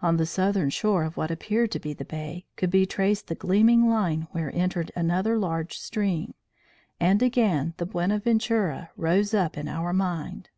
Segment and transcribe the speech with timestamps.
[0.00, 3.34] On the southern shore of what appeared to be the bay, could be traced the
[3.34, 6.32] gleaming line where entered another large stream;
[6.98, 10.48] and again the Buenaventura rose up in our mind.